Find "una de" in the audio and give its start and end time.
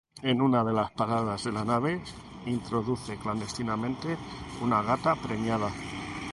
0.41-0.73